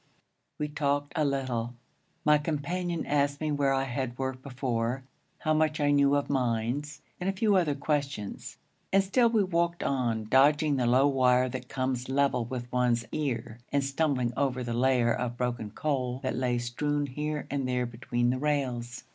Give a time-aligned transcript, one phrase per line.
[0.57, 1.75] We talked a little.
[2.25, 5.03] My companion asked me where I had worked before,
[5.37, 8.57] how much I knew of mines, and a few other questions;
[8.91, 13.59] and still we walked on, dodging the low wire that comes level with one's ear,
[13.71, 18.31] and stumbling over the layer of broken coal that lay strewn here and there between
[18.31, 19.03] the rails.